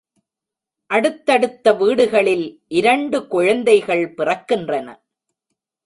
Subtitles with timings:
[0.89, 2.63] அடுத்தடுத்த வீடுகளில்
[2.67, 4.87] இரண்டு குழந்தைகள் பிறக்கின்றன.